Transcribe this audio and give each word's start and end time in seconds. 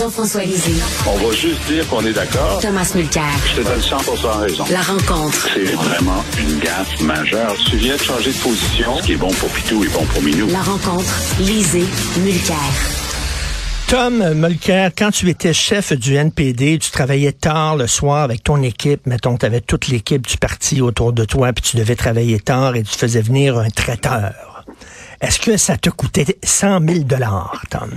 Jean-François 0.00 0.44
Lisée. 0.44 0.72
On 1.06 1.16
va 1.18 1.34
juste 1.34 1.60
dire 1.68 1.86
qu'on 1.88 2.02
est 2.06 2.14
d'accord. 2.14 2.58
Thomas 2.62 2.90
Mulcair. 2.94 3.22
Je 3.50 3.60
te 3.60 3.66
donne 3.66 3.80
100% 3.80 4.40
raison. 4.40 4.64
La 4.70 4.80
rencontre. 4.80 5.46
C'est 5.54 5.74
vraiment 5.74 6.24
une 6.38 6.58
gaffe 6.58 7.02
majeure. 7.02 7.54
Tu 7.68 7.76
viens 7.76 7.96
de 7.96 8.00
changer 8.00 8.32
de 8.32 8.38
position. 8.38 8.96
Ce 8.96 9.02
qui 9.02 9.12
est 9.12 9.16
bon 9.16 9.28
pour 9.28 9.50
Pitou 9.50 9.84
est 9.84 9.92
bon 9.92 10.02
pour 10.06 10.22
Minou. 10.22 10.46
La 10.46 10.62
rencontre. 10.62 11.04
Lisée. 11.40 11.84
Mulcair. 12.16 12.56
Tom 13.88 14.32
Mulcair, 14.32 14.92
quand 14.96 15.10
tu 15.10 15.28
étais 15.28 15.52
chef 15.52 15.92
du 15.92 16.14
NPD, 16.14 16.78
tu 16.78 16.90
travaillais 16.90 17.32
tard 17.32 17.76
le 17.76 17.86
soir 17.86 18.22
avec 18.22 18.42
ton 18.42 18.62
équipe. 18.62 19.06
Mettons, 19.06 19.36
tu 19.36 19.44
avais 19.44 19.60
toute 19.60 19.88
l'équipe 19.88 20.26
du 20.26 20.38
parti 20.38 20.80
autour 20.80 21.12
de 21.12 21.26
toi, 21.26 21.52
puis 21.52 21.62
tu 21.62 21.76
devais 21.76 21.96
travailler 21.96 22.40
tard 22.40 22.74
et 22.74 22.84
tu 22.84 22.96
faisais 22.96 23.20
venir 23.20 23.58
un 23.58 23.68
traiteur. 23.68 24.64
Est-ce 25.20 25.38
que 25.38 25.58
ça 25.58 25.76
te 25.76 25.90
coûtait 25.90 26.38
100 26.42 26.88
000 26.88 27.00
dollars, 27.00 27.60
Tom? 27.68 27.90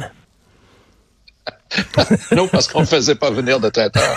non, 2.35 2.47
parce 2.47 2.67
qu'on 2.67 2.81
ne 2.81 2.85
faisait 2.85 3.15
pas 3.15 3.31
venir 3.31 3.59
de 3.59 3.69
traiteur. 3.69 4.15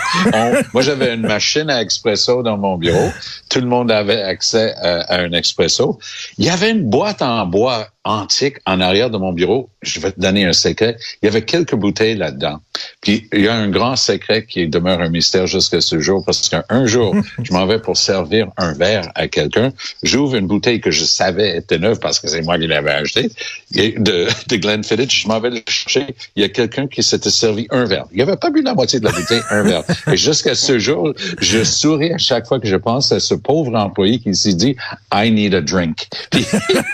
moi, 0.73 0.81
j'avais 0.81 1.13
une 1.13 1.21
machine 1.21 1.69
à 1.69 1.81
expresso 1.81 2.43
dans 2.43 2.57
mon 2.57 2.77
bureau. 2.77 3.11
Tout 3.49 3.59
le 3.59 3.67
monde 3.67 3.91
avait 3.91 4.21
accès 4.21 4.73
à, 4.75 5.01
à 5.01 5.19
un 5.21 5.31
expresso. 5.31 5.99
Il 6.37 6.45
y 6.45 6.49
avait 6.49 6.71
une 6.71 6.89
boîte 6.89 7.21
en 7.21 7.45
bois 7.45 7.87
antique 8.07 8.57
en 8.65 8.79
arrière 8.79 9.09
de 9.09 9.17
mon 9.17 9.33
bureau. 9.33 9.69
Je 9.81 9.99
vais 9.99 10.11
te 10.11 10.19
donner 10.19 10.45
un 10.45 10.53
secret. 10.53 10.97
Il 11.21 11.25
y 11.25 11.29
avait 11.29 11.43
quelques 11.43 11.75
bouteilles 11.75 12.15
là-dedans. 12.15 12.59
Puis 13.01 13.27
il 13.33 13.41
y 13.41 13.47
a 13.47 13.53
un 13.53 13.69
grand 13.69 13.95
secret 13.95 14.45
qui 14.45 14.67
demeure 14.67 15.01
un 15.01 15.09
mystère 15.09 15.47
jusqu'à 15.47 15.81
ce 15.81 15.99
jour 15.99 16.23
parce 16.25 16.49
qu'un 16.49 16.85
jour, 16.85 17.15
je 17.43 17.51
m'en 17.51 17.65
vais 17.65 17.79
pour 17.79 17.97
servir 17.97 18.47
un 18.57 18.73
verre 18.73 19.11
à 19.15 19.27
quelqu'un. 19.27 19.73
J'ouvre 20.03 20.35
une 20.35 20.47
bouteille 20.47 20.79
que 20.79 20.91
je 20.91 21.03
savais 21.03 21.57
était 21.57 21.79
neuve 21.79 21.99
parce 21.99 22.19
que 22.19 22.27
c'est 22.27 22.41
moi 22.41 22.57
qui 22.57 22.67
l'avais 22.67 22.91
achetée 22.91 23.29
de, 23.71 24.27
de 24.47 24.55
Glenfiddich. 24.55 25.23
Je 25.23 25.27
m'en 25.27 25.39
vais 25.39 25.49
le 25.49 25.61
chercher. 25.67 26.15
Il 26.35 26.41
y 26.41 26.45
a 26.45 26.49
quelqu'un 26.49 26.87
qui 26.87 27.03
s'était 27.03 27.29
servi 27.29 27.67
un 27.71 27.85
verre. 27.85 28.05
Il 28.13 28.21
avait 28.21 28.37
pas 28.37 28.49
bu 28.49 28.61
la 28.61 28.73
moitié 28.73 28.99
de 28.99 29.05
la 29.05 29.11
bouteille, 29.11 29.41
un 29.49 29.63
verre. 29.63 29.83
Et 30.11 30.17
jusqu'à 30.17 30.55
ce 30.55 30.79
jour, 30.79 31.13
je 31.39 31.63
souris 31.63 32.13
à 32.13 32.17
chaque 32.17 32.47
fois 32.47 32.59
que 32.59 32.67
je 32.67 32.75
pense 32.75 33.11
à 33.11 33.19
ce 33.19 33.33
pauvre 33.33 33.75
employé 33.75 34.19
qui 34.19 34.33
s'est 34.35 34.53
dit 34.53 34.75
I 35.13 35.31
need 35.31 35.53
a 35.53 35.61
drink. 35.61 36.07
Puis, 36.31 36.45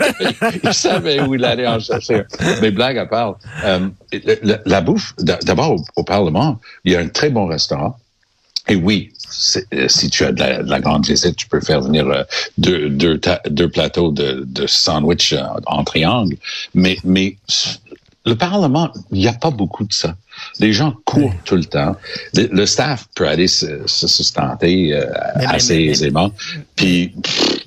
il 0.64 0.74
savait 0.74 1.03
où 1.26 1.34
il 1.34 1.44
allait 1.44 1.66
en 1.66 1.78
chercher. 1.78 2.22
Mais 2.60 2.70
blague 2.70 2.98
à 2.98 3.06
part, 3.06 3.38
euh, 3.64 3.88
la, 4.64 4.80
bouffe, 4.80 5.14
d'abord 5.18 5.76
au, 5.96 6.04
Parlement, 6.04 6.60
il 6.84 6.92
y 6.92 6.96
a 6.96 7.00
un 7.00 7.08
très 7.08 7.30
bon 7.30 7.46
restaurant. 7.46 7.96
Et 8.66 8.76
oui, 8.76 9.12
euh, 9.74 9.88
si 9.88 10.08
tu 10.08 10.24
as 10.24 10.32
de 10.32 10.42
la, 10.68 10.80
grande 10.80 11.06
visite, 11.06 11.36
tu 11.36 11.46
peux 11.48 11.60
faire 11.60 11.82
venir 11.82 12.06
euh, 12.06 12.22
deux, 12.56 12.88
deux, 12.88 13.20
deux 13.48 13.68
plateaux 13.68 14.10
de, 14.10 14.44
de 14.46 14.66
sandwich 14.66 15.34
en 15.66 15.84
triangle. 15.84 16.36
Mais, 16.74 16.96
mais 17.04 17.36
le 18.26 18.36
Parlement, 18.36 18.90
il 19.12 19.18
n'y 19.18 19.28
a 19.28 19.34
pas 19.34 19.50
beaucoup 19.50 19.84
de 19.84 19.92
ça. 19.92 20.16
Les 20.58 20.72
gens 20.72 20.94
courent 21.04 21.34
tout 21.44 21.56
le 21.56 21.64
temps. 21.64 21.96
Le, 22.34 22.66
staff 22.66 23.06
peut 23.14 23.28
aller 23.28 23.48
se, 23.48 23.86
se 23.86 24.08
sustenter 24.08 24.94
euh, 24.94 25.06
assez 25.46 25.76
aisément. 25.76 26.32
Puis, 26.74 27.14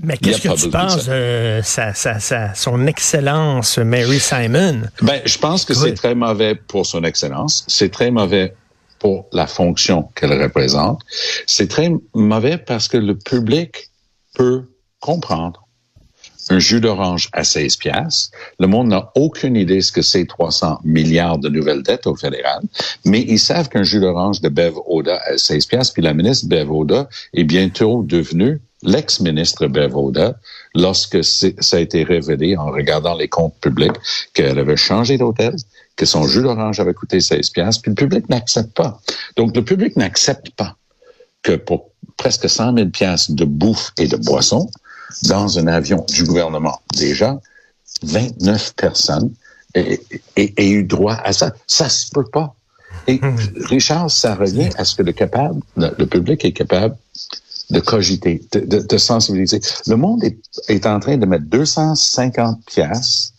mais 0.02 0.18
qu'est-ce 0.18 0.42
que 0.42 0.56
tu 0.56 0.70
penses 0.70 1.06
de 1.06 1.62
sa, 1.64 2.54
son 2.54 2.88
excellence 2.88 3.78
Mary 3.78 4.20
Simon? 4.20 4.84
Ben, 5.02 5.22
je 5.26 5.38
pense 5.38 5.66
que 5.66 5.74
c'est 5.74 5.94
très 5.94 6.16
mauvais 6.16 6.56
pour 6.56 6.86
son 6.86 7.04
excellence. 7.04 7.66
C'est 7.68 7.92
très 7.92 8.12
mauvais 8.12 8.54
pour 9.00 9.28
la 9.32 9.48
fonction 9.48 10.10
qu'elle 10.16 10.42
représente. 10.42 11.02
C'est 11.46 11.70
très 11.70 11.92
mauvais 12.14 12.58
parce 12.58 12.88
que 12.88 12.98
le 12.98 13.16
public 13.18 13.90
peut 14.36 14.66
comprendre 15.00 15.68
un 16.50 16.60
jus 16.60 16.80
d'orange 16.80 17.30
à 17.34 17.44
16 17.44 17.76
piastres. 17.78 18.32
Le 18.60 18.68
monde 18.68 18.88
n'a 18.88 19.12
aucune 19.16 19.56
idée 19.56 19.82
ce 19.82 19.92
que 19.92 20.02
c'est 20.02 20.26
300 20.26 20.80
milliards 20.84 21.38
de 21.38 21.50
nouvelles 21.50 21.84
dettes 21.84 22.08
au 22.08 22.16
fédéral, 22.16 22.62
mais 23.06 23.22
ils 23.22 23.40
savent 23.40 23.70
qu'un 23.70 23.84
jus 23.84 24.00
d'orange 24.00 24.42
de 24.42 24.50
Bev 24.50 24.76
Oda 24.88 25.20
à 25.26 25.38
16 25.38 25.66
piastres, 25.66 25.94
puis 25.94 26.04
la 26.04 26.14
ministre 26.14 26.48
Bev 26.48 26.72
Oda 26.72 27.10
est 27.34 27.44
bientôt 27.44 28.04
devenue 28.04 28.62
l'ex-ministre 28.84 29.68
Bev 29.68 29.96
Oda 29.96 30.38
lorsque 30.76 31.24
ça 31.24 31.78
a 31.78 31.80
été 31.80 32.04
révélé 32.04 32.56
en 32.58 32.68
regardant 32.68 33.16
les 33.16 33.28
comptes 33.28 33.56
publics 33.60 33.96
qu'elle 34.34 34.60
avait 34.60 34.78
changé 34.78 35.18
d'hôtel, 35.18 35.56
que 35.96 36.06
son 36.06 36.28
jus 36.28 36.44
d'orange 36.44 36.80
avait 36.80 36.94
coûté 36.94 37.20
16 37.20 37.50
piastres, 37.50 37.82
puis 37.82 37.92
le 37.92 37.96
public 37.96 38.30
n'accepte 38.30 38.74
pas. 38.74 39.02
Donc, 39.36 39.56
le 39.56 39.64
public 39.64 39.96
n'accepte 39.96 40.52
pas 40.52 40.76
que 41.42 41.56
pour 41.56 41.92
presque 42.18 42.50
100 42.50 42.76
000 42.76 42.90
piastres 42.90 43.34
de 43.34 43.46
bouffe 43.46 43.92
et 43.98 44.08
de 44.08 44.18
boisson, 44.18 44.70
dans 45.24 45.58
un 45.58 45.68
avion 45.68 46.06
du 46.10 46.24
gouvernement. 46.24 46.82
Déjà, 46.96 47.40
29 48.04 48.74
personnes 48.76 49.32
aient, 49.74 50.00
eu 50.58 50.84
droit 50.84 51.16
à 51.24 51.34
ça. 51.34 51.54
Ça 51.66 51.90
se 51.90 52.10
peut 52.10 52.26
pas. 52.26 52.54
Et. 53.08 53.20
Richard, 53.66 54.12
ça 54.12 54.36
revient 54.36 54.70
à 54.78 54.86
ce 54.86 54.96
que 54.96 55.04
le 55.04 55.14
capable, 55.14 55.62
le 55.76 56.06
public 56.06 56.44
est 56.46 56.52
capable 56.52 56.96
de 57.70 57.80
cogiter, 57.80 58.42
de, 58.54 58.98
sensibiliser. 58.98 59.60
Le 59.88 59.96
monde 59.96 60.24
est, 60.24 60.38
est, 60.70 60.86
en 60.86 61.00
train 61.00 61.18
de 61.18 61.26
mettre 61.26 61.46
250 61.46 62.66
pièces 62.66 63.34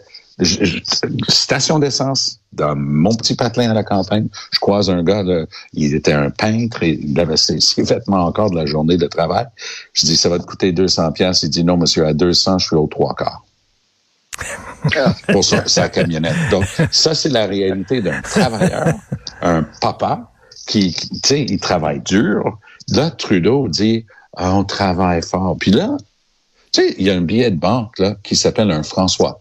station 1.28 1.78
d'essence 1.78 2.41
dans 2.53 2.77
mon 2.77 3.15
petit 3.15 3.34
patelin 3.34 3.71
à 3.71 3.75
la 3.75 3.83
campagne. 3.83 4.28
Je 4.53 4.61
croise 4.61 4.88
un 4.88 5.03
gars, 5.03 5.25
il 5.72 5.94
était 5.94 6.12
un 6.12 6.31
peintre 6.31 6.83
et 6.83 6.99
il 7.03 7.19
avait 7.19 7.37
ses, 7.37 7.59
vêtements 7.78 8.25
encore 8.25 8.50
de 8.50 8.56
la 8.56 8.67
journée 8.67 8.97
de 8.97 9.06
travail. 9.06 9.47
Je 9.93 10.06
dis, 10.06 10.17
ça 10.17 10.28
va 10.28 10.38
te 10.38 10.44
coûter 10.44 10.72
200 10.72 11.12
pièces. 11.12 11.43
Il 11.43 11.50
dit, 11.50 11.65
non, 11.65 11.77
monsieur, 11.77 12.06
à 12.06 12.15
200, 12.15 12.59
je 12.59 12.67
suis 12.67 12.77
au 12.77 12.87
trois 12.87 13.15
quarts. 13.15 13.44
pour 15.33 15.44
sa, 15.44 15.88
camionnette. 15.88 16.37
Donc, 16.53 16.65
ça, 16.93 17.15
c'est 17.15 17.31
la 17.31 17.47
réalité 17.47 18.00
d'un 18.00 18.22
travailleur, 18.22 18.94
un 19.43 19.65
papa 19.81 20.31
qui, 20.69 20.94
tu 20.94 21.19
sais, 21.25 21.43
il 21.49 21.59
travaille 21.59 22.00
dur. 22.00 22.59
Là, 22.91 23.11
Trudeau 23.11 23.67
dit, 23.67 24.06
ah, 24.38 24.54
on 24.54 24.65
travaille 24.65 25.22
fort. 25.22 25.56
Puis 25.59 25.71
là, 25.71 25.97
tu 26.72 26.82
sais, 26.82 26.94
il 26.99 27.06
y 27.06 27.10
a 27.10 27.15
un 27.15 27.21
billet 27.21 27.50
de 27.50 27.59
banque 27.59 27.99
là, 27.99 28.16
qui 28.22 28.37
s'appelle 28.37 28.71
un 28.71 28.82
François 28.82 29.41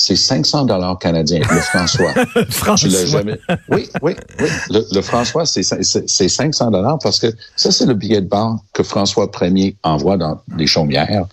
c'est 0.00 0.14
500 0.14 0.64
dollars 0.66 0.96
canadiens. 0.98 1.40
Le 1.50 1.60
François. 1.60 2.12
François. 2.50 2.88
l'as 2.88 3.06
jamais. 3.06 3.38
Oui, 3.68 3.90
oui, 4.00 4.14
oui. 4.40 4.48
Le, 4.70 5.00
François, 5.02 5.44
c'est 5.44 5.62
500 5.62 6.70
dollars 6.70 6.98
parce 7.02 7.18
que 7.18 7.26
ça, 7.56 7.72
c'est 7.72 7.84
le 7.84 7.94
billet 7.94 8.20
de 8.20 8.28
banque 8.28 8.60
que 8.72 8.84
François 8.84 9.28
Ier 9.42 9.76
envoie 9.82 10.16
dans 10.16 10.40
les 10.56 10.68
chaumières 10.68 11.26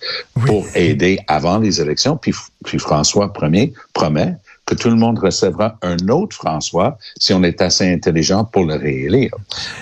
pour 0.48 0.66
aider 0.74 1.20
avant 1.28 1.60
les 1.60 1.80
élections. 1.80 2.18
Puis, 2.18 2.34
puis 2.66 2.80
François 2.80 3.32
Ier 3.40 3.74
promet 3.94 4.36
que 4.66 4.76
tout 4.76 4.90
le 4.90 4.96
monde 4.96 5.20
recevra 5.20 5.78
un 5.82 5.98
autre 6.10 6.36
François 6.36 6.98
si 7.20 7.34
on 7.34 7.44
est 7.44 7.62
assez 7.62 7.88
intelligent 7.92 8.46
pour 8.46 8.66
le 8.66 8.76
réélire. 8.76 9.32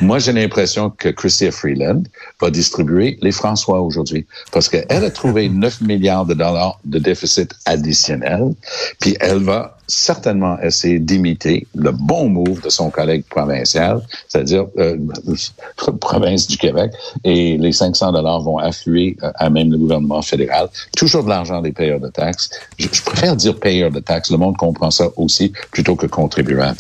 Moi, 0.02 0.20
j'ai 0.20 0.34
l'impression 0.34 0.90
que 0.90 1.10
Chrystia 1.10 1.52
Freeland 1.52 2.04
va 2.42 2.50
distribuer 2.50 3.18
les 3.22 3.32
François 3.32 3.82
aujourd'hui 3.82 4.26
parce 4.52 4.68
qu'elle 4.68 5.06
a 5.06 5.10
trouvé 5.10 5.50
9 5.50 5.82
milliards 5.82 6.26
de 6.26 6.34
dollars 6.34 6.80
de 6.86 7.00
déficit 7.00 7.54
additionnel, 7.66 8.54
puis 9.00 9.16
elle 9.20 9.44
va 9.44 9.78
certainement 9.88 10.60
essayer 10.62 11.00
d'imiter 11.00 11.68
le 11.76 11.92
bon 11.92 12.30
move 12.30 12.62
de 12.62 12.70
son 12.70 12.90
collègue 12.90 13.26
provincial, 13.30 14.02
c'est-à-dire 14.28 14.66
euh, 14.78 14.98
province 16.00 16.48
du 16.48 16.58
Québec, 16.58 16.92
et 17.24 17.58
les 17.58 17.72
500 17.72 18.14
dollars 18.14 18.42
vont 18.42 18.58
affluer 18.58 19.18
euh, 19.24 19.32
à 19.36 19.50
même 19.50 19.72
le 19.72 19.78
gouvernement 19.78 20.22
fédéral. 20.22 20.70
Toujours 20.96 21.24
de 21.24 21.30
l'argent 21.30 21.62
des 21.62 21.72
payeurs 21.72 22.00
de 22.00 22.10
taxes. 22.10 22.50
Je, 22.78 22.88
préfère 23.04 23.36
dire 23.36 23.60
payeurs 23.60 23.92
de 23.92 24.00
taxes. 24.00 24.32
Le 24.32 24.38
monde 24.38 24.58
comprend 24.58 24.92
ça 24.92 25.10
aussi 25.18 25.52
plutôt 25.72 25.96
que 25.96 26.08
contribuable. 26.08 26.78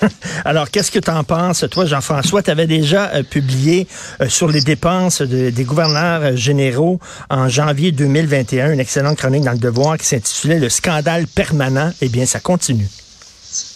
Alors, 0.44 0.70
qu'est-ce 0.70 0.90
que 0.90 0.98
tu 0.98 1.10
en 1.10 1.24
penses, 1.24 1.64
toi, 1.70 1.86
Jean-François? 1.86 2.42
Tu 2.42 2.50
avais 2.50 2.66
déjà 2.66 3.10
euh, 3.14 3.22
publié 3.22 3.86
sur 4.28 4.48
les 4.48 4.60
dépenses 4.60 5.22
des 5.22 5.64
gouverneurs 5.64 6.36
généraux 6.36 6.98
en 7.28 7.48
janvier 7.48 7.92
2021 7.92 8.72
une 8.72 8.80
excellente 8.80 9.16
chronique 9.16 9.44
dans 9.44 9.52
le 9.52 9.58
Devoir 9.58 9.98
qui 9.98 10.06
s'intitulait 10.06 10.58
Le 10.58 10.68
scandale 10.68 11.26
permanent. 11.26 11.90
Eh 12.00 12.08
bien, 12.08 12.26
ça 12.26 12.39
continue. 12.40 12.88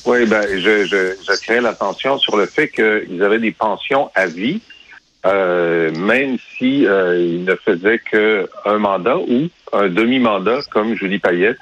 Oui, 0.06 0.26
ben, 0.26 0.44
j'attirais 1.26 1.61
l'attention 1.61 2.19
sur 2.19 2.37
le 2.37 2.46
fait 2.46 2.69
qu'ils 2.69 3.22
avaient 3.22 3.38
des 3.38 3.52
pensions 3.52 4.11
à 4.14 4.26
vie, 4.26 4.61
euh, 5.26 5.90
même 5.93 6.37
si 6.56 6.87
euh, 6.87 7.19
ils 7.19 7.44
ne 7.44 7.55
faisaient 7.55 7.99
qu'un 7.99 8.78
mandat 8.78 9.16
ou 9.16 9.49
un 9.72 9.88
demi-mandat, 9.88 10.61
comme 10.70 10.94
Julie 10.94 11.19
Payette, 11.19 11.58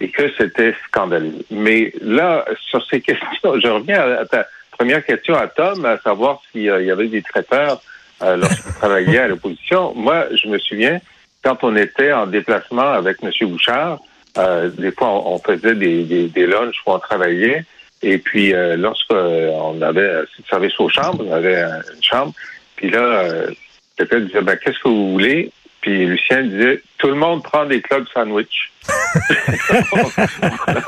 et 0.00 0.10
que 0.10 0.30
c'était 0.36 0.74
scandaleux. 0.86 1.44
Mais 1.50 1.92
là, 2.00 2.44
sur 2.68 2.84
ces 2.86 3.00
questions, 3.08 3.58
je 3.60 3.68
reviens 3.68 4.00
à 4.00 4.26
ta 4.26 4.46
première 4.70 5.04
question 5.04 5.34
à 5.34 5.48
Tom, 5.48 5.84
à 5.84 5.98
savoir 5.98 6.40
s'il 6.52 6.62
y 6.62 6.90
avait 6.90 7.08
des 7.08 7.22
traiteurs 7.22 7.80
euh, 8.22 8.36
lorsqu'il 8.36 8.74
travaillait 8.74 9.18
à 9.18 9.28
l'opposition. 9.28 9.94
Moi, 9.96 10.26
je 10.40 10.48
me 10.48 10.58
souviens, 10.58 11.00
quand 11.42 11.62
on 11.62 11.74
était 11.76 12.12
en 12.12 12.26
déplacement 12.26 12.90
avec 12.92 13.16
M. 13.22 13.30
Bouchard, 13.48 13.98
euh, 14.38 14.68
des 14.70 14.92
fois, 14.92 15.08
on, 15.26 15.38
faisait 15.38 15.74
des, 15.74 16.04
des, 16.04 16.28
des, 16.28 16.46
lunchs 16.46 16.76
où 16.86 16.92
on 16.92 16.98
travaillait. 16.98 17.64
Et 18.02 18.18
puis, 18.18 18.54
euh, 18.54 18.76
lorsqu'on 18.76 19.82
avait 19.82 20.22
service 20.48 20.78
aux 20.78 20.88
chambres, 20.88 21.24
on 21.26 21.32
avait 21.32 21.60
une 21.60 22.02
chambre. 22.02 22.32
Puis 22.76 22.90
là, 22.90 23.00
euh, 23.00 23.50
quelqu'un 23.96 24.20
disait, 24.20 24.42
ben, 24.42 24.56
qu'est-ce 24.56 24.78
que 24.78 24.88
vous 24.88 25.12
voulez? 25.12 25.50
Puis 25.80 26.06
Lucien 26.06 26.42
disait, 26.42 26.82
tout 26.98 27.06
le 27.06 27.14
monde 27.14 27.42
prend 27.44 27.64
des 27.64 27.80
clubs 27.80 28.04
sandwich. 28.12 28.72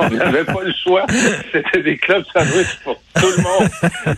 on 0.01 0.11
n'avait 0.11 0.45
pas 0.45 0.63
le 0.63 0.73
choix. 0.73 1.07
C'était 1.53 1.83
des 1.83 1.97
clubs 1.97 2.25
sandwich 2.33 2.79
pour 2.83 3.01
tout 3.15 3.31
le 3.37 3.43
monde. 3.43 3.69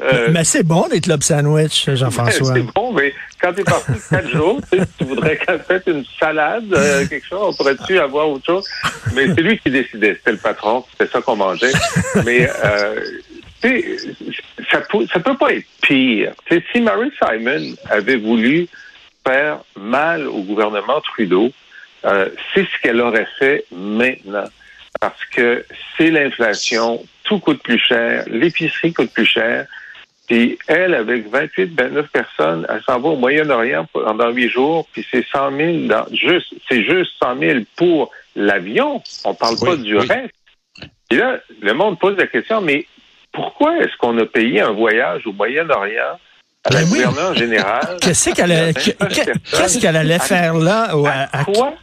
euh, 0.00 0.28
mais 0.30 0.44
c'est 0.44 0.62
bon, 0.62 0.88
des 0.88 1.00
clubs 1.00 1.22
sandwich, 1.22 1.90
Jean-François. 1.92 2.54
C'est 2.54 2.62
bon, 2.74 2.92
mais 2.92 3.12
quand 3.40 3.52
tu 3.52 3.60
es 3.60 3.64
parti 3.64 3.92
quatre 4.08 4.30
jours, 4.30 4.60
tu, 4.72 5.04
voudrais 5.04 5.36
qu'elle 5.36 5.60
fasse 5.60 5.82
une 5.86 6.04
salade, 6.18 6.72
euh, 6.72 7.06
quelque 7.06 7.26
chose, 7.26 7.40
on 7.42 7.52
pourrait-tu 7.52 7.98
avoir 7.98 8.30
autre 8.30 8.46
chose? 8.46 8.66
Mais 9.14 9.26
c'est 9.26 9.42
lui 9.42 9.58
qui 9.58 9.70
décidait, 9.70 10.14
c'était 10.14 10.32
le 10.32 10.38
patron, 10.38 10.84
c'était 10.92 11.10
ça 11.10 11.20
qu'on 11.20 11.36
mangeait. 11.36 11.72
Mais 12.24 12.48
euh, 12.64 13.00
ça, 14.70 14.80
peut, 14.80 15.06
ça 15.12 15.20
peut 15.20 15.36
pas 15.36 15.52
être 15.52 15.66
pire. 15.82 16.32
si 16.72 16.80
Mary 16.80 17.10
Simon 17.22 17.74
avait 17.90 18.16
voulu 18.16 18.66
faire 19.26 19.60
mal 19.76 20.26
au 20.26 20.42
gouvernement 20.42 21.00
Trudeau, 21.00 21.50
euh, 22.04 22.28
c'est 22.54 22.64
ce 22.64 22.82
qu'elle 22.82 23.00
aurait 23.00 23.28
fait 23.38 23.64
maintenant. 23.70 24.48
Parce 25.00 25.24
que 25.26 25.64
c'est 25.96 26.10
l'inflation, 26.10 27.02
tout 27.24 27.38
coûte 27.38 27.62
plus 27.62 27.78
cher, 27.78 28.24
l'épicerie 28.26 28.92
coûte 28.92 29.12
plus 29.12 29.26
cher. 29.26 29.66
Puis 30.26 30.58
elle, 30.68 30.94
avec 30.94 31.28
28, 31.28 31.78
29 31.78 32.08
personnes, 32.08 32.66
elle 32.68 32.82
s'en 32.82 33.00
va 33.00 33.08
au 33.08 33.16
Moyen-Orient 33.16 33.86
pendant 33.92 34.30
huit 34.30 34.48
jours, 34.48 34.86
puis 34.92 35.06
c'est 35.10 35.26
100 35.26 35.56
000, 35.56 35.72
dans, 35.86 36.06
juste, 36.12 36.54
c'est 36.68 36.84
juste 36.84 37.12
100 37.20 37.38
000 37.38 37.58
pour 37.76 38.12
l'avion. 38.36 39.02
On 39.24 39.34
parle 39.34 39.58
pas 39.58 39.76
du 39.76 39.96
reste. 39.96 40.34
Et 41.10 41.16
là, 41.16 41.40
le 41.60 41.72
monde 41.72 41.98
pose 41.98 42.16
la 42.16 42.28
question, 42.28 42.60
mais 42.60 42.86
pourquoi 43.32 43.78
est-ce 43.78 43.96
qu'on 43.96 44.16
a 44.18 44.26
payé 44.26 44.60
un 44.60 44.70
voyage 44.70 45.26
au 45.26 45.32
Moyen-Orient 45.32 46.18
à 46.64 46.70
la 46.70 46.80
ben 46.80 47.34
générale? 47.34 47.96
Qu'est-ce 48.02 48.34
qu'elle 48.34 49.96
allait, 49.96 50.18
faire 50.18 50.54
là? 50.54 50.90
à, 51.32 51.44
quoi? 51.44 51.74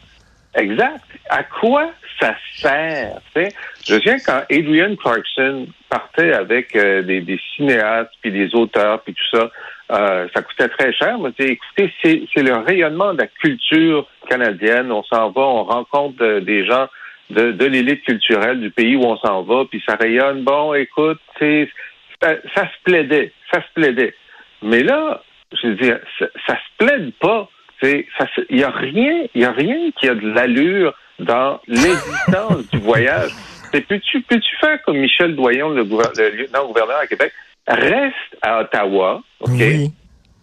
Exact. 0.56 1.02
À 1.30 1.44
quoi 1.44 1.92
ça 2.20 2.36
sert? 2.60 3.20
Je 3.88 3.96
viens 3.96 4.18
quand 4.20 4.42
Adrian 4.52 4.96
Clarkson 4.96 5.68
partait 5.90 6.34
avec 6.34 6.76
euh, 6.76 7.02
des, 7.02 7.40
cinéastes, 7.56 8.12
puis 8.22 8.32
des 8.32 8.54
auteurs, 8.56 9.02
puis 9.02 9.14
tout 9.14 9.38
ça. 9.38 9.52
Euh, 9.90 10.28
ça 10.36 10.42
coûtait 10.42 10.68
très 10.68 10.92
cher. 10.94 11.18
Moi, 11.18 11.32
écoutez, 11.40 11.94
c'est 12.04 12.44
le 12.44 12.56
rayonnement 12.56 13.14
de 13.14 13.20
la 13.20 13.28
culture 13.28 14.06
canadienne. 14.30 14.92
On 14.92 15.04
s'en 15.04 15.32
va, 15.32 15.42
on 15.42 15.64
rencontre 15.64 16.22
euh, 16.22 16.42
des 16.42 16.66
gens 16.66 16.88
de, 17.30 17.52
de 17.52 17.66
l'élite 17.66 18.04
culturelle 18.04 18.60
du 18.60 18.70
pays 18.70 18.96
où 18.96 19.04
on 19.04 19.18
s'en 19.18 19.44
va, 19.44 19.64
puis 19.70 19.82
ça 19.88 19.96
rayonne. 19.96 20.44
Bon, 20.44 20.74
écoute, 20.74 21.20
ça, 21.40 22.36
ça 22.54 22.64
se 22.66 22.84
plaidait, 22.84 23.32
ça 23.52 23.62
se 23.62 23.68
plaidait. 23.74 24.14
Mais 24.62 24.84
là, 24.84 25.22
je 25.54 25.68
veux 25.68 25.76
dire, 25.76 26.00
ça, 26.20 26.26
ça 26.46 26.56
se 26.56 26.86
plaide 26.86 27.14
pas. 27.20 27.50
Il 27.84 28.06
n'y 28.52 28.64
a 28.64 28.70
rien, 28.70 29.26
il 29.36 29.42
y 29.42 29.46
a 29.46 29.52
rien 29.52 29.92
qui 30.00 30.10
a 30.10 30.16
de 30.16 30.28
l'allure 30.34 30.94
dans 31.20 31.60
l'existence 31.68 32.68
du 32.72 32.80
voyage. 32.80 33.32
Peux-tu 33.72 34.22
peux 34.22 34.36
-tu 34.36 34.60
faire 34.60 34.82
comme 34.84 34.98
Michel 34.98 35.36
Doyon, 35.36 35.70
le, 35.70 35.84
lieutenant-gouverneur 35.84 36.98
à 36.98 37.08
Québec, 37.08 37.34
reste 37.68 38.38
à 38.42 38.62
Ottawa, 38.62 39.22
OK? 39.42 39.62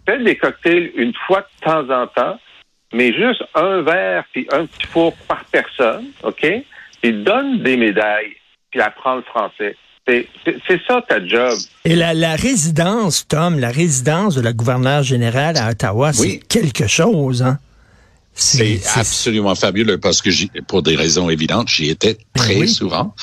Fais 0.06 0.18
des 0.18 0.36
cocktails 0.36 0.92
une 0.96 1.14
fois 1.26 1.40
de 1.40 1.64
temps 1.64 1.90
en 1.90 2.06
temps, 2.06 2.38
mais 2.92 3.12
juste 3.14 3.42
un 3.54 3.80
verre 3.82 4.24
puis 4.32 4.46
un 4.52 4.66
petit 4.66 4.86
four 4.86 5.14
par 5.26 5.44
personne, 5.46 6.06
OK? 6.22 6.46
Puis 7.02 7.12
donne 7.12 7.62
des 7.62 7.76
médailles, 7.76 8.36
puis 8.70 8.80
apprends 8.80 9.16
le 9.16 9.22
français. 9.22 9.76
C'est 10.06 10.80
ça 10.86 11.02
ta 11.08 11.24
job. 11.26 11.58
Et 11.84 11.96
la, 11.96 12.12
la, 12.12 12.36
résidence, 12.36 13.26
Tom, 13.26 13.58
la 13.58 13.70
résidence 13.70 14.34
de 14.34 14.42
la 14.42 14.52
gouverneure 14.52 15.02
générale 15.02 15.56
à 15.56 15.70
Ottawa, 15.70 16.12
c'est 16.12 16.40
quelque 16.46 16.86
chose, 16.86 17.42
hein? 17.42 17.58
C'est 18.36 18.80
absolument 18.96 19.54
fabuleux 19.54 19.98
parce 19.98 20.20
que 20.20 20.30
pour 20.62 20.82
des 20.82 20.96
raisons 20.96 21.30
évidentes, 21.30 21.68
j'y 21.68 21.88
étais 21.88 22.18
ben 22.34 22.42
très 22.42 22.66
souvent. 22.66 23.14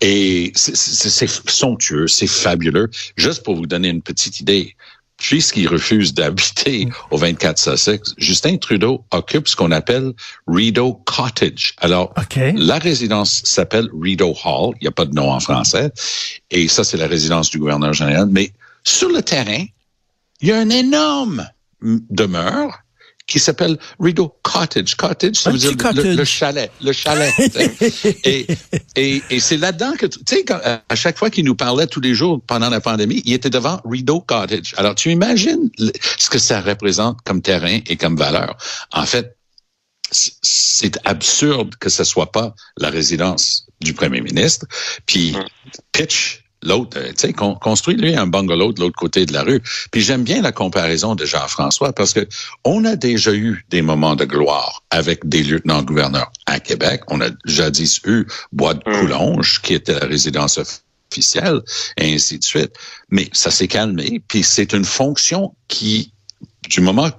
Et 0.00 0.52
c'est 0.54 1.28
somptueux, 1.28 2.08
c'est 2.08 2.26
fabuleux. 2.26 2.88
Juste 3.16 3.44
pour 3.44 3.56
vous 3.56 3.66
donner 3.66 3.90
une 3.90 4.00
petite 4.00 4.40
idée, 4.40 4.74
puisqu'il 5.16 5.68
refuse 5.68 6.14
d'habiter 6.14 6.88
au 7.10 7.16
24 7.16 7.58
Sussex, 7.58 8.14
Justin 8.18 8.56
Trudeau 8.56 9.04
occupe 9.10 9.48
ce 9.48 9.56
qu'on 9.56 9.70
appelle 9.70 10.12
Rideau 10.46 10.94
Cottage. 11.04 11.74
Alors, 11.78 12.12
la 12.36 12.78
résidence 12.78 13.42
s'appelle 13.44 13.88
Rideau 14.00 14.34
Hall. 14.44 14.74
Il 14.80 14.84
n'y 14.84 14.88
a 14.88 14.92
pas 14.92 15.06
de 15.06 15.14
nom 15.14 15.30
en 15.30 15.40
français. 15.40 15.92
Et 16.50 16.68
ça, 16.68 16.84
c'est 16.84 16.96
la 16.96 17.06
résidence 17.06 17.50
du 17.50 17.58
gouverneur 17.58 17.92
général. 17.92 18.28
Mais 18.30 18.52
sur 18.82 19.08
le 19.08 19.22
terrain, 19.22 19.64
il 20.40 20.48
y 20.48 20.52
a 20.52 20.58
un 20.58 20.70
énorme 20.70 21.48
demeure 21.80 22.83
qui 23.26 23.38
s'appelle 23.38 23.78
Rideau 23.98 24.36
Cottage. 24.42 24.96
Cottage, 24.96 25.36
ça 25.36 25.50
veut 25.50 25.58
dire 25.58 25.72
le, 25.94 26.24
chalet, 26.24 26.70
le 26.82 26.92
chalet. 26.92 27.32
et 28.24 28.46
et, 28.96 29.22
et 29.30 29.40
c'est 29.40 29.56
là-dedans 29.56 29.94
que, 29.98 30.06
tu 30.06 30.20
sais, 30.26 30.44
à 30.52 30.94
chaque 30.94 31.18
fois 31.18 31.30
qu'il 31.30 31.44
nous 31.44 31.54
parlait 31.54 31.86
tous 31.86 32.00
les 32.00 32.14
jours 32.14 32.40
pendant 32.46 32.68
la 32.68 32.80
pandémie, 32.80 33.22
il 33.24 33.32
était 33.32 33.50
devant 33.50 33.80
Rideau 33.84 34.20
Cottage. 34.20 34.74
Alors, 34.76 34.94
tu 34.94 35.10
imagines 35.10 35.70
ce 36.18 36.30
que 36.30 36.38
ça 36.38 36.60
représente 36.60 37.18
comme 37.24 37.40
terrain 37.40 37.80
et 37.86 37.96
comme 37.96 38.16
valeur. 38.16 38.56
En 38.92 39.06
fait, 39.06 39.36
c'est 40.10 40.98
absurde 41.04 41.74
que 41.76 41.88
ce 41.88 42.04
soit 42.04 42.30
pas 42.30 42.54
la 42.76 42.90
résidence 42.90 43.66
du 43.80 43.94
premier 43.94 44.20
ministre. 44.20 44.66
Puis, 45.06 45.34
pitch 45.92 46.43
l'autre, 46.64 46.98
euh, 46.98 47.08
tu 47.08 47.28
sais, 47.28 47.32
construit 47.32 47.96
lui 47.96 48.16
un 48.16 48.26
bungalow 48.26 48.72
de 48.72 48.80
l'autre 48.80 48.96
côté 48.96 49.26
de 49.26 49.32
la 49.32 49.42
rue. 49.42 49.60
Puis 49.90 50.00
j'aime 50.00 50.24
bien 50.24 50.42
la 50.42 50.52
comparaison 50.52 51.14
de 51.14 51.24
Jean-François 51.24 51.92
parce 51.92 52.12
que 52.12 52.26
on 52.64 52.84
a 52.84 52.96
déjà 52.96 53.32
eu 53.32 53.64
des 53.70 53.82
moments 53.82 54.16
de 54.16 54.24
gloire 54.24 54.82
avec 54.90 55.28
des 55.28 55.42
lieutenants-gouverneurs 55.42 56.30
à 56.46 56.60
Québec. 56.60 57.02
On 57.08 57.20
a 57.20 57.28
jadis 57.44 58.00
eu 58.06 58.26
Bois 58.52 58.74
de 58.74 58.82
hum. 58.86 59.00
Coulonge, 59.00 59.60
qui 59.62 59.74
était 59.74 59.98
la 59.98 60.06
résidence 60.06 60.58
officielle, 61.12 61.60
et 61.98 62.14
ainsi 62.14 62.38
de 62.38 62.44
suite. 62.44 62.72
Mais 63.10 63.28
ça 63.32 63.50
s'est 63.50 63.68
calmé, 63.68 64.22
puis 64.26 64.42
c'est 64.42 64.72
une 64.72 64.84
fonction 64.84 65.54
qui 65.68 66.13
du 66.68 66.80
moment 66.80 67.10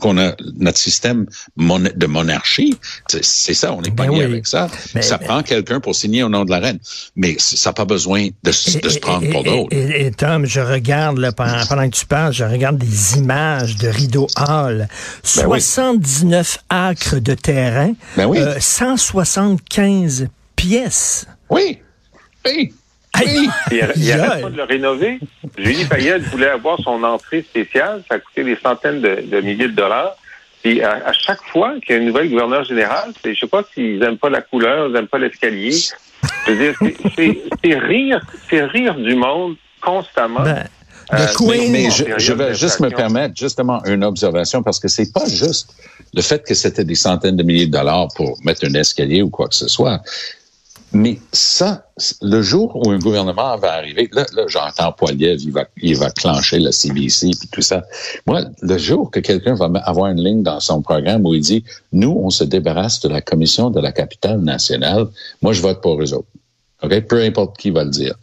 qu'on 0.00 0.18
a 0.18 0.32
notre 0.56 0.78
système 0.78 1.26
de 1.56 2.06
monarchie, 2.06 2.76
c'est 3.08 3.54
ça, 3.54 3.72
on 3.72 3.82
est 3.82 3.90
ben 3.90 4.12
avec 4.20 4.46
ça. 4.46 4.68
ça 5.00 5.18
prend 5.18 5.42
quelqu'un 5.42 5.80
pour 5.80 5.94
signer 5.94 6.22
au 6.22 6.28
nom 6.28 6.44
de 6.44 6.50
la 6.50 6.58
reine. 6.58 6.78
Mais 7.16 7.36
ça 7.38 7.70
n'a 7.70 7.74
pas 7.74 7.84
besoin 7.84 8.28
de, 8.42 8.52
se 8.52 8.98
prendre 8.98 9.28
pour 9.30 9.44
d'autres. 9.44 9.74
Et, 9.74 10.10
Tom, 10.12 10.46
je 10.46 10.60
regarde, 10.60 11.18
là, 11.18 11.32
pendant, 11.32 11.88
que 11.88 11.96
tu 11.96 12.06
parles, 12.06 12.32
je 12.32 12.44
regarde 12.44 12.78
des 12.78 13.18
images 13.18 13.76
de 13.76 13.88
Rideau 13.88 14.26
Hall. 14.36 14.88
79 15.22 16.58
ben 16.70 16.76
acres 16.76 17.18
de 17.18 17.34
terrain, 17.34 17.94
175 18.58 20.20
ben 20.20 20.24
euh, 20.24 20.28
pièces. 20.56 21.26
Oui, 21.50 21.78
oui. 22.46 22.72
Il, 23.20 23.50
n'arrête 24.08 24.42
pas 24.42 24.50
de 24.50 24.56
le 24.56 24.64
rénover. 24.64 25.18
Julie 25.58 25.84
Payette 25.84 26.22
voulait 26.22 26.48
avoir 26.48 26.78
son 26.80 27.02
entrée 27.04 27.42
spéciale. 27.42 28.02
Ça 28.08 28.16
a 28.16 28.18
coûté 28.18 28.44
des 28.44 28.56
centaines 28.56 29.00
de, 29.00 29.40
milliers 29.40 29.68
de 29.68 29.74
dollars. 29.74 30.16
Puis 30.62 30.82
à, 30.82 31.12
chaque 31.12 31.42
fois 31.42 31.74
qu'il 31.80 31.96
y 31.96 31.98
a 31.98 32.00
une 32.00 32.06
nouvelle 32.06 32.30
gouverneur 32.30 32.64
général, 32.64 33.12
je 33.24 33.34
sais 33.34 33.46
pas 33.46 33.62
s'ils 33.74 33.98
n'aiment 33.98 34.18
pas 34.18 34.30
la 34.30 34.42
couleur, 34.42 34.88
ils 34.88 34.92
n'aiment 34.92 35.08
pas 35.08 35.18
l'escalier. 35.18 35.76
Je 36.46 36.52
veux 36.52 36.56
dire, 36.56 36.78
c'est 37.64 37.78
rire, 37.78 38.20
c'est 38.48 38.64
rire 38.64 38.94
du 38.94 39.14
monde 39.16 39.56
constamment. 39.80 40.42
Ben, 40.42 40.64
euh, 41.12 41.26
mais, 41.68 41.90
je, 41.90 42.32
vais 42.32 42.54
juste 42.54 42.80
me 42.80 42.88
permettre 42.88 43.34
justement 43.36 43.84
une 43.84 44.04
observation 44.04 44.62
parce 44.62 44.78
que 44.78 44.88
c'est 44.88 45.12
pas 45.12 45.26
juste 45.28 45.74
le 46.14 46.22
fait 46.22 46.42
que 46.46 46.54
c'était 46.54 46.84
des 46.84 46.94
centaines 46.94 47.36
de 47.36 47.42
milliers 47.42 47.66
de 47.66 47.72
dollars 47.72 48.08
pour 48.14 48.38
mettre 48.44 48.64
un 48.66 48.74
escalier 48.74 49.20
ou 49.20 49.28
quoi 49.28 49.48
que 49.48 49.54
ce 49.54 49.68
soit. 49.68 50.00
Mais 50.94 51.18
ça, 51.32 51.86
le 52.20 52.42
jour 52.42 52.76
où 52.76 52.90
un 52.90 52.98
gouvernement 52.98 53.56
va 53.56 53.72
arriver, 53.72 54.10
là, 54.12 54.26
là 54.34 54.44
j'entends 54.46 54.92
Poiliev, 54.92 55.40
il 55.40 55.52
va, 55.52 55.64
il 55.80 55.96
va 55.96 56.10
clencher 56.10 56.58
la 56.58 56.70
CBC 56.70 57.30
puis 57.38 57.48
tout 57.50 57.62
ça. 57.62 57.84
Moi, 58.26 58.42
le 58.60 58.78
jour 58.78 59.10
que 59.10 59.20
quelqu'un 59.20 59.54
va 59.54 59.70
avoir 59.84 60.10
une 60.10 60.22
ligne 60.22 60.42
dans 60.42 60.60
son 60.60 60.82
programme 60.82 61.24
où 61.24 61.34
il 61.34 61.40
dit, 61.40 61.64
nous, 61.92 62.20
on 62.22 62.30
se 62.30 62.44
débarrasse 62.44 63.00
de 63.00 63.08
la 63.08 63.22
commission 63.22 63.70
de 63.70 63.80
la 63.80 63.92
capitale 63.92 64.40
nationale, 64.40 65.06
moi, 65.40 65.52
je 65.52 65.62
vote 65.62 65.80
pour 65.80 66.00
eux 66.02 66.12
autres. 66.12 66.28
Peu 67.08 67.22
importe 67.22 67.56
qui 67.58 67.70
va 67.70 67.84
le 67.84 67.90
dire. 67.90 68.14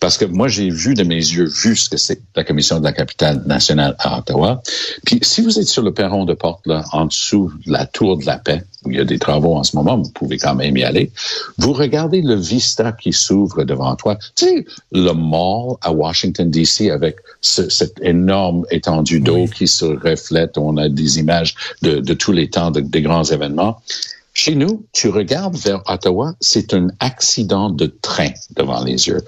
Parce 0.00 0.18
que 0.18 0.24
moi, 0.24 0.48
j'ai 0.48 0.68
vu 0.68 0.94
de 0.94 1.02
mes 1.02 1.16
yeux, 1.16 1.46
vu 1.46 1.76
ce 1.76 1.88
que 1.88 1.96
c'est 1.96 2.20
la 2.36 2.44
commission 2.44 2.78
de 2.78 2.84
la 2.84 2.92
capitale 2.92 3.42
nationale 3.46 3.96
à 3.98 4.18
Ottawa. 4.18 4.62
Puis 5.04 5.20
si 5.22 5.40
vous 5.40 5.58
êtes 5.58 5.68
sur 5.68 5.82
le 5.82 5.92
perron 5.92 6.24
de 6.24 6.34
porte, 6.34 6.66
là, 6.66 6.84
en 6.92 7.06
dessous 7.06 7.52
de 7.66 7.72
la 7.72 7.86
tour 7.86 8.18
de 8.18 8.26
la 8.26 8.38
paix, 8.38 8.64
où 8.84 8.90
il 8.90 8.96
y 8.96 9.00
a 9.00 9.04
des 9.04 9.18
travaux 9.18 9.56
en 9.56 9.64
ce 9.64 9.76
moment, 9.76 9.96
vous 9.96 10.10
pouvez 10.10 10.38
quand 10.38 10.54
même 10.54 10.76
y 10.76 10.84
aller, 10.84 11.10
vous 11.58 11.72
regardez 11.72 12.20
le 12.20 12.34
vista 12.34 12.92
qui 12.92 13.12
s'ouvre 13.12 13.64
devant 13.64 13.94
toi. 13.96 14.18
Tu 14.34 14.44
sais, 14.44 14.66
le 14.92 15.12
mall 15.12 15.76
à 15.80 15.92
Washington, 15.92 16.50
D.C. 16.50 16.90
avec 16.90 17.16
cette 17.40 18.00
énorme 18.02 18.66
étendue 18.70 19.20
d'eau 19.20 19.46
qui 19.46 19.68
se 19.68 19.84
reflète. 19.84 20.58
On 20.58 20.76
a 20.76 20.88
des 20.88 21.18
images 21.18 21.54
de, 21.82 22.00
de 22.00 22.14
tous 22.14 22.32
les 22.32 22.50
temps, 22.50 22.70
de, 22.70 22.80
des 22.80 23.02
grands 23.02 23.24
événements. 23.24 23.80
Chez 24.34 24.54
nous, 24.54 24.86
tu 24.92 25.08
regardes 25.08 25.56
vers 25.56 25.82
Ottawa, 25.86 26.34
c'est 26.40 26.72
un 26.72 26.88
accident 27.00 27.68
de 27.68 27.86
train 27.86 28.30
devant 28.56 28.82
les 28.82 29.06
yeux. 29.06 29.20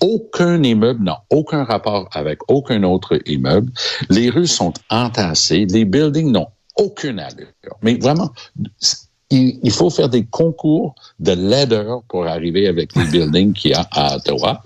Aucun 0.00 0.62
immeuble 0.62 1.02
n'a 1.02 1.24
aucun 1.30 1.64
rapport 1.64 2.08
avec 2.12 2.38
aucun 2.48 2.84
autre 2.84 3.18
immeuble. 3.26 3.72
Les 4.08 4.30
rues 4.30 4.46
sont 4.46 4.72
entassées. 4.88 5.66
Les 5.66 5.84
buildings 5.84 6.30
n'ont 6.30 6.48
aucune 6.76 7.18
allure. 7.18 7.48
Mais 7.82 7.94
vraiment, 7.94 8.32
il, 9.32 9.70
faut 9.70 9.90
faire 9.90 10.08
des 10.08 10.24
concours 10.26 10.94
de 11.18 11.32
laideur 11.32 12.02
pour 12.08 12.26
arriver 12.26 12.68
avec 12.68 12.94
les 12.94 13.04
buildings 13.10 13.52
qu'il 13.54 13.70
y 13.70 13.74
a 13.74 13.86
à 13.90 14.16
Ottawa. 14.16 14.62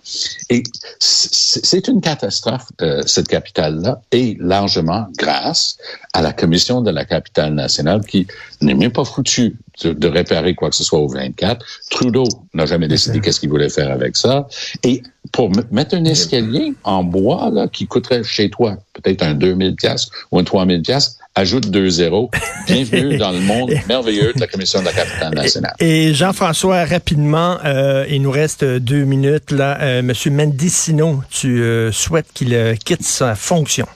Et 0.50 0.62
c'est 0.99 1.88
une 1.88 2.00
catastrophe, 2.00 2.67
euh, 2.83 3.03
cette 3.07 3.29
capitale-là, 3.29 4.00
et 4.12 4.37
largement 4.41 5.07
grâce 5.17 5.79
à 6.12 6.23
la 6.23 6.33
commission 6.33 6.81
de 6.81 6.91
la 6.91 7.05
capitale 7.05 7.55
nationale 7.55 8.05
qui 8.05 8.26
n'est 8.61 8.75
même 8.75 8.93
pas 8.93 9.05
foutu 9.05 9.57
de, 9.85 10.09
réparer 10.09 10.54
quoi 10.54 10.71
que 10.71 10.76
ce 10.76 10.85
soit 10.85 10.99
au 10.99 11.09
24. 11.09 11.64
Trudeau 11.90 12.25
n'a 12.54 12.66
jamais 12.66 12.88
décidé 12.88 13.21
qu'est-ce 13.21 13.40
qu'il 13.40 13.50
voulait 13.50 13.68
faire 13.68 13.90
avec 13.90 14.16
ça. 14.16 14.47
Et 14.83 15.02
pour 15.33 15.50
mettre 15.71 15.95
un 15.95 16.04
escalier 16.04 16.73
en 16.85 17.04
bois 17.04 17.50
là 17.52 17.68
qui 17.68 17.87
coûterait 17.87 18.23
chez 18.25 18.49
toi 18.49 18.76
peut-être 18.95 19.23
un 19.23 19.35
2000 19.35 19.76
pièces 19.76 20.09
ou 20.30 20.38
un 20.38 20.45
3000 20.45 20.83
pièces 20.83 21.18
ajoute 21.37 21.71
deux 21.71 21.88
zéros. 21.90 22.30
Bienvenue 22.66 23.16
dans 23.18 23.30
le 23.30 23.40
monde 23.40 23.71
merveilleux 23.87 24.33
de 24.33 24.40
la 24.40 24.47
Commission 24.47 24.80
de 24.80 24.87
la 24.87 24.92
capitale 24.92 25.35
nationale. 25.35 25.75
Et, 25.78 26.14
Jean-François, 26.14 26.85
rapidement, 26.85 27.59
euh, 27.64 28.06
il 28.09 28.23
nous 28.23 28.30
reste 28.30 28.64
deux 28.64 29.04
minutes. 29.04 29.50
là. 29.50 29.78
Euh, 29.83 30.02
Monsieur 30.02 30.30
Mendicino, 30.30 31.23
tu 31.30 31.62
euh, 31.62 31.92
souhaites 31.92 32.33
qu'il 32.33 32.54
euh, 32.54 32.75
quitte 32.75 33.02
sa 33.02 33.35
fonction? 33.35 33.87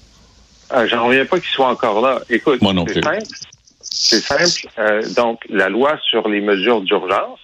Ah, 0.68 0.86
J'en 0.86 1.06
reviens 1.06 1.24
pas 1.24 1.40
qu'il 1.40 1.48
soit 1.48 1.68
encore 1.68 2.00
là. 2.02 2.20
Écoute, 2.28 2.60
Moi 2.60 2.74
non 2.74 2.84
plus. 2.84 3.00
C'est 3.92 4.20
simple. 4.20 5.14
donc, 5.14 5.42
la 5.48 5.68
loi 5.68 5.98
sur 6.08 6.28
les 6.28 6.40
mesures 6.40 6.80
d'urgence 6.80 7.40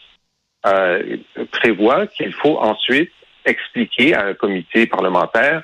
prévoit 1.51 2.07
qu'il 2.07 2.33
faut 2.33 2.59
ensuite 2.59 3.13
expliquer 3.45 4.15
à 4.15 4.27
un 4.27 4.35
comité 4.35 4.87
parlementaire 4.87 5.63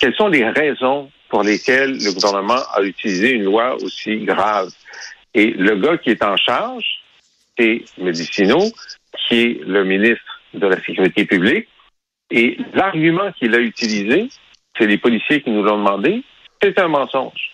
quelles 0.00 0.14
sont 0.14 0.28
les 0.28 0.48
raisons 0.48 1.10
pour 1.28 1.42
lesquelles 1.42 1.92
le 1.92 2.12
gouvernement 2.12 2.60
a 2.74 2.82
utilisé 2.82 3.32
une 3.32 3.44
loi 3.44 3.76
aussi 3.76 4.18
grave. 4.18 4.68
Et 5.34 5.50
le 5.50 5.76
gars 5.76 5.96
qui 5.96 6.10
est 6.10 6.22
en 6.22 6.36
charge, 6.36 6.84
c'est 7.58 7.84
Medicino, 7.98 8.58
qui 9.16 9.40
est 9.40 9.60
le 9.64 9.84
ministre 9.84 10.40
de 10.54 10.66
la 10.66 10.76
Sécurité 10.82 11.24
publique. 11.24 11.68
Et 12.30 12.58
l'argument 12.74 13.32
qu'il 13.32 13.54
a 13.54 13.58
utilisé, 13.58 14.28
c'est 14.76 14.86
les 14.86 14.98
policiers 14.98 15.42
qui 15.42 15.50
nous 15.50 15.62
l'ont 15.62 15.78
demandé, 15.78 16.22
c'est 16.62 16.78
un 16.78 16.88
mensonge. 16.88 17.51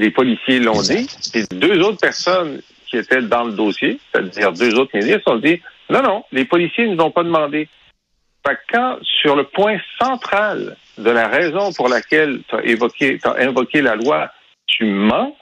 Les 0.00 0.10
policiers 0.10 0.60
l'ont 0.60 0.80
dit, 0.80 1.06
et 1.34 1.44
deux 1.54 1.78
autres 1.82 2.00
personnes 2.00 2.62
qui 2.86 2.96
étaient 2.96 3.20
dans 3.20 3.44
le 3.44 3.52
dossier, 3.52 4.00
c'est-à-dire 4.10 4.50
deux 4.52 4.74
autres 4.78 4.96
ministres, 4.96 5.30
ont 5.30 5.36
dit 5.36 5.60
non, 5.90 6.02
non, 6.02 6.24
les 6.32 6.46
policiers 6.46 6.86
ne 6.86 6.94
nous 6.94 7.04
ont 7.04 7.10
pas 7.10 7.22
demandé. 7.22 7.68
Fait 8.46 8.58
quand, 8.72 8.96
sur 9.02 9.36
le 9.36 9.44
point 9.44 9.76
central 10.00 10.78
de 10.96 11.10
la 11.10 11.28
raison 11.28 11.70
pour 11.74 11.90
laquelle 11.90 12.40
tu 12.48 12.56
as 12.56 12.64
évoqué, 12.64 13.18
as 13.24 13.42
invoqué 13.46 13.82
la 13.82 13.94
loi, 13.94 14.30
tu 14.66 14.86
mens, 14.86 15.36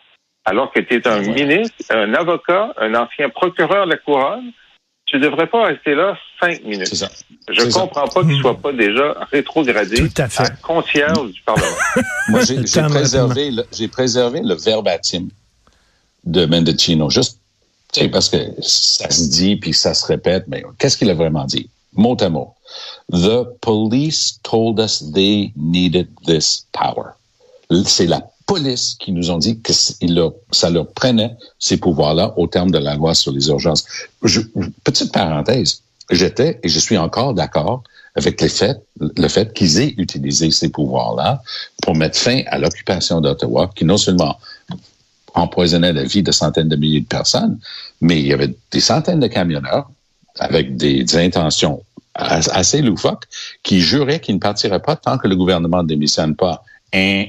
alors 0.44 0.72
que 0.72 0.80
tu 0.80 0.96
es 0.96 1.06
un 1.06 1.20
ministre, 1.20 1.76
un 1.90 2.12
avocat, 2.14 2.74
un 2.78 2.96
ancien 2.96 3.28
procureur 3.28 3.86
de 3.86 3.92
la 3.92 3.98
couronne, 3.98 4.50
tu 5.08 5.16
ne 5.16 5.22
devrais 5.22 5.46
pas 5.46 5.66
rester 5.66 5.94
là 5.94 6.16
cinq 6.38 6.62
minutes. 6.64 6.94
Ça. 6.94 7.10
Je 7.50 7.64
ne 7.64 7.72
comprends 7.72 8.06
pas 8.06 8.20
qu'il 8.20 8.36
ne 8.36 8.40
soit 8.40 8.58
pas 8.58 8.72
déjà 8.72 9.16
rétrogradé 9.32 9.96
Tout 9.96 10.22
à, 10.22 10.28
fait. 10.28 10.60
concierge 10.60 11.32
du 11.32 11.40
Parlement. 11.42 11.66
Moi, 12.28 12.40
j'ai 12.44 12.82
préservé, 12.82 13.50
le, 13.50 13.88
préservé 13.88 14.40
le 14.42 14.54
verbatim 14.54 15.28
de 16.24 16.44
Mendocino, 16.44 17.08
juste 17.08 17.40
parce 18.12 18.28
que 18.28 18.36
ça 18.60 19.08
se 19.10 19.30
dit 19.30 19.56
puis 19.56 19.72
ça 19.72 19.94
se 19.94 20.04
répète, 20.06 20.44
mais 20.46 20.62
qu'est-ce 20.78 20.96
qu'il 20.96 21.10
a 21.10 21.14
vraiment 21.14 21.46
dit? 21.46 21.70
Mot 21.94 22.16
à 22.20 22.28
mot. 22.28 22.54
The 23.10 23.44
police 23.62 24.38
told 24.42 24.78
us 24.78 25.02
they 25.14 25.52
needed 25.56 26.08
this 26.26 26.66
power. 26.72 27.14
C'est 27.86 28.06
la 28.06 28.20
police 28.48 28.96
qui 28.98 29.12
nous 29.12 29.30
ont 29.30 29.38
dit 29.38 29.60
que 29.60 29.72
ça 29.72 30.70
leur 30.70 30.88
prenait 30.88 31.36
ces 31.58 31.76
pouvoirs-là 31.76 32.32
au 32.36 32.46
terme 32.48 32.70
de 32.70 32.78
la 32.78 32.96
loi 32.96 33.14
sur 33.14 33.30
les 33.30 33.48
urgences. 33.48 33.84
petite 34.82 35.12
parenthèse, 35.12 35.82
j'étais 36.10 36.58
et 36.62 36.68
je 36.68 36.78
suis 36.80 36.98
encore 36.98 37.34
d'accord 37.34 37.84
avec 38.16 38.40
les 38.40 38.48
faits, 38.48 38.82
le 38.98 39.28
fait 39.28 39.52
qu'ils 39.52 39.78
aient 39.78 39.94
utilisé 39.98 40.50
ces 40.50 40.70
pouvoirs-là 40.70 41.42
pour 41.82 41.94
mettre 41.94 42.18
fin 42.18 42.40
à 42.46 42.58
l'occupation 42.58 43.20
d'Ottawa, 43.20 43.70
qui 43.76 43.84
non 43.84 43.98
seulement 43.98 44.38
empoisonnait 45.34 45.92
la 45.92 46.04
vie 46.04 46.22
de 46.22 46.32
centaines 46.32 46.68
de 46.68 46.76
milliers 46.76 47.02
de 47.02 47.06
personnes, 47.06 47.60
mais 48.00 48.18
il 48.18 48.26
y 48.26 48.32
avait 48.32 48.54
des 48.72 48.80
centaines 48.80 49.20
de 49.20 49.28
camionneurs 49.28 49.88
avec 50.40 50.76
des 50.76 51.04
intentions 51.16 51.82
assez 52.14 52.82
loufoque 52.82 53.24
qui 53.62 53.80
jurait 53.80 54.20
qu'il 54.20 54.36
ne 54.36 54.40
partirait 54.40 54.82
pas 54.82 54.96
tant 54.96 55.18
que 55.18 55.28
le 55.28 55.36
gouvernement 55.36 55.82
ne 55.82 55.88
démissionne 55.88 56.34
pas. 56.34 56.64
Hein, 56.94 57.26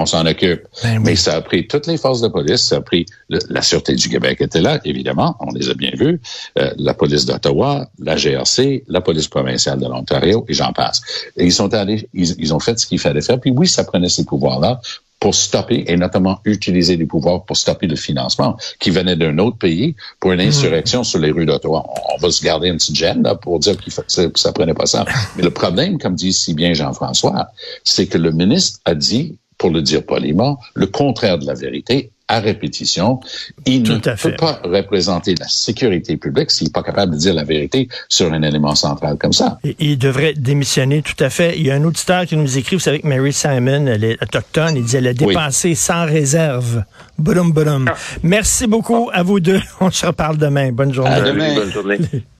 on 0.00 0.06
s'en 0.06 0.26
occupe. 0.26 0.62
Ben 0.82 1.00
Mais 1.00 1.16
ça 1.16 1.34
a 1.34 1.40
pris 1.40 1.66
toutes 1.66 1.86
les 1.86 1.96
forces 1.96 2.20
de 2.20 2.28
police, 2.28 2.62
ça 2.62 2.76
a 2.76 2.80
pris 2.80 3.06
la 3.28 3.62
Sûreté 3.62 3.94
du 3.94 4.08
Québec 4.08 4.40
était 4.40 4.60
là, 4.60 4.80
évidemment, 4.84 5.36
on 5.40 5.52
les 5.52 5.68
a 5.68 5.74
bien 5.74 5.92
vus, 5.94 6.20
euh, 6.58 6.72
la 6.76 6.94
police 6.94 7.26
d'Ottawa, 7.26 7.88
la 7.98 8.16
GRC, 8.16 8.84
la 8.88 9.00
police 9.00 9.28
provinciale 9.28 9.78
de 9.78 9.86
l'Ontario, 9.86 10.44
et 10.48 10.54
j'en 10.54 10.72
passe. 10.72 11.02
Et 11.36 11.44
ils 11.44 11.52
sont 11.52 11.72
allés, 11.74 12.08
ils, 12.14 12.34
ils 12.38 12.54
ont 12.54 12.60
fait 12.60 12.78
ce 12.78 12.86
qu'il 12.86 12.98
fallait 12.98 13.20
faire. 13.20 13.40
Puis 13.40 13.50
oui, 13.50 13.68
ça 13.68 13.84
prenait 13.84 14.08
ces 14.08 14.24
pouvoirs-là 14.24 14.80
pour 15.20 15.34
stopper 15.34 15.84
et 15.86 15.96
notamment 15.96 16.40
utiliser 16.46 16.96
les 16.96 17.04
pouvoirs 17.04 17.44
pour 17.44 17.56
stopper 17.56 17.86
le 17.86 17.96
financement 17.96 18.56
qui 18.80 18.90
venait 18.90 19.16
d'un 19.16 19.36
autre 19.38 19.58
pays 19.58 19.94
pour 20.18 20.32
une 20.32 20.40
insurrection 20.40 21.04
sur 21.04 21.18
les 21.18 21.30
rues 21.30 21.44
d'Ottawa. 21.44 21.84
On 22.14 22.16
va 22.16 22.30
se 22.30 22.42
garder 22.42 22.68
une 22.68 22.78
petite 22.78 22.96
gêne 22.96 23.22
là, 23.22 23.34
pour 23.34 23.58
dire 23.58 23.76
que 23.76 23.90
ça, 23.90 24.22
ça 24.34 24.52
prenait 24.52 24.74
pas 24.74 24.86
ça. 24.86 25.04
Mais 25.36 25.42
le 25.42 25.50
problème, 25.50 25.98
comme 25.98 26.14
dit 26.14 26.32
si 26.32 26.54
bien 26.54 26.72
Jean-François, 26.72 27.48
c'est 27.84 28.06
que 28.06 28.16
le 28.16 28.32
ministre 28.32 28.80
a 28.86 28.94
dit, 28.94 29.38
pour 29.60 29.70
le 29.70 29.82
dire 29.82 30.04
poliment, 30.04 30.58
le 30.74 30.86
contraire 30.86 31.38
de 31.38 31.46
la 31.46 31.52
vérité 31.52 32.10
à 32.28 32.40
répétition. 32.40 33.20
Il 33.66 33.82
ne 33.82 33.98
peut 33.98 34.36
pas 34.36 34.60
représenter 34.64 35.34
la 35.38 35.48
sécurité 35.48 36.16
publique 36.16 36.50
s'il 36.50 36.68
n'est 36.68 36.72
pas 36.72 36.82
capable 36.82 37.12
de 37.12 37.18
dire 37.18 37.34
la 37.34 37.44
vérité 37.44 37.88
sur 38.08 38.32
un 38.32 38.42
élément 38.42 38.74
central 38.74 39.18
comme 39.18 39.34
ça. 39.34 39.58
il 39.78 39.98
devrait 39.98 40.32
démissionner, 40.34 41.02
tout 41.02 41.22
à 41.22 41.28
fait. 41.28 41.58
Il 41.58 41.66
y 41.66 41.70
a 41.70 41.74
un 41.74 41.84
auditeur 41.84 42.24
qui 42.24 42.36
nous 42.36 42.56
écrit, 42.56 42.76
vous 42.76 42.80
savez 42.80 43.00
que 43.00 43.06
Mary 43.06 43.32
Simon, 43.32 43.86
elle 43.86 44.04
est 44.04 44.22
autochtone, 44.22 44.76
il 44.76 44.84
dit 44.84 44.96
elle 44.96 45.08
a 45.08 45.12
dépensé 45.12 45.74
sans 45.74 46.06
réserve. 46.06 46.84
Boum, 47.18 47.52
boum. 47.52 47.90
Merci 48.22 48.66
beaucoup 48.66 49.10
à 49.12 49.22
vous 49.22 49.40
deux. 49.40 49.60
On 49.80 49.90
se 49.90 50.06
reparle 50.06 50.38
demain. 50.38 50.72
Bonne 50.72 50.94
journée. 50.94 51.10
À 51.10 51.20
demain. 51.20 51.54
Bonne 51.54 51.72
journée. 51.72 51.98